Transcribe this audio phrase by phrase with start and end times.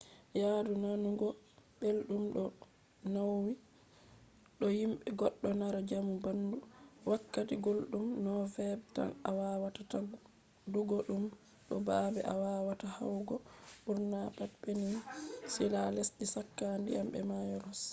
[0.41, 1.27] yaadu nanugo
[1.79, 2.43] beldum do
[3.13, 3.51] nawi
[4.59, 6.57] do yidi goddo mara jamu bandu
[7.09, 11.23] wakkati guldum nov-feb tan a wawata wadugo dum
[11.67, 13.35] bo babe a wawata yahugo
[13.85, 17.83] burna pat peninsula lesde chaka dyam be mayo ross